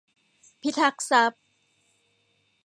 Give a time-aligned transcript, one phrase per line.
[0.61, 1.41] พิทักษ์ทรัพย์